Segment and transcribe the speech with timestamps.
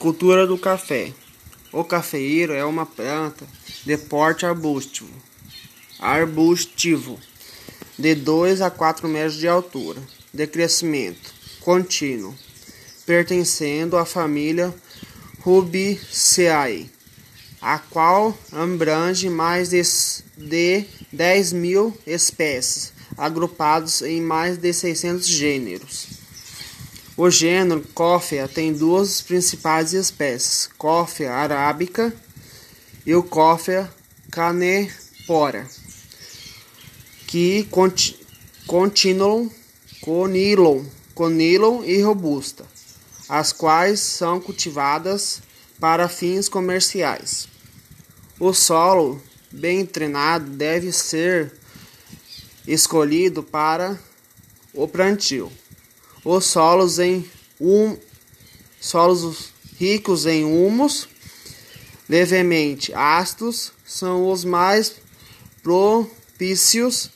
[0.00, 1.12] Cultura do café.
[1.70, 3.46] O cafeiro é uma planta
[3.84, 5.12] de porte arbustivo,
[5.98, 7.20] arbustivo
[7.98, 10.00] de 2 a 4 metros de altura,
[10.32, 12.34] de crescimento contínuo,
[13.04, 14.74] pertencendo à família
[15.40, 16.90] Rubiaceae,
[17.60, 19.82] a qual abrange mais de,
[20.38, 26.19] de 10 mil espécies, agrupadas em mais de 600 gêneros.
[27.22, 32.10] O gênero Coffea tem duas principais espécies, Coffea arábica
[33.04, 33.92] e o Coffea
[34.30, 35.68] canepora,
[37.26, 37.68] que
[38.66, 39.50] continuam
[40.00, 40.82] conilon,
[41.14, 42.64] conilon e robusta,
[43.28, 45.42] as quais são cultivadas
[45.78, 47.46] para fins comerciais.
[48.38, 49.20] O solo
[49.52, 51.52] bem treinado deve ser
[52.66, 54.00] escolhido para
[54.72, 55.52] o plantio.
[56.24, 57.24] Os solos em
[57.60, 57.96] um,
[58.80, 61.08] solos ricos em humus,
[62.08, 64.96] levemente ácidos, são os mais
[65.62, 67.10] propícios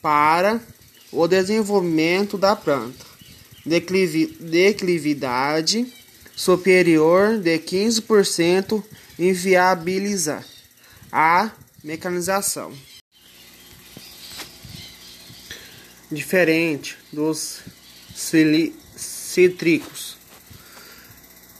[0.00, 0.60] para
[1.12, 3.04] o desenvolvimento da planta.
[3.64, 5.86] Declivi, declividade
[6.34, 8.82] superior de 15%
[9.18, 10.44] inviabiliza
[11.12, 11.52] a
[11.84, 12.72] mecanização.
[16.10, 17.60] Diferente dos
[18.14, 20.16] cítricos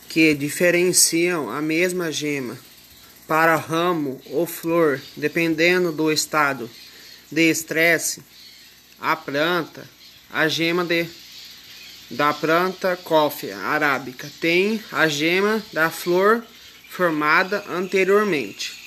[0.08, 2.58] que diferenciam a mesma gema
[3.26, 6.68] para ramo ou flor, dependendo do estado
[7.30, 8.22] de estresse,
[9.00, 9.88] a planta,
[10.30, 11.08] a gema de,
[12.10, 16.44] da planta cófea arábica tem a gema da flor
[16.90, 18.82] formada anteriormente.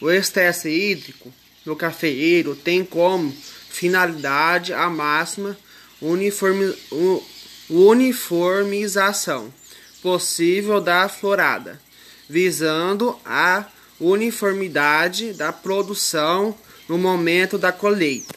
[0.00, 1.32] O estresse hídrico
[1.64, 3.32] no cafeeiro tem como
[3.70, 5.56] finalidade a máxima
[6.00, 6.74] uniformi,
[7.70, 9.52] uniformização
[10.02, 11.80] possível da florada,
[12.28, 13.64] visando a
[13.98, 16.54] uniformidade da produção
[16.88, 18.33] no momento da colheita.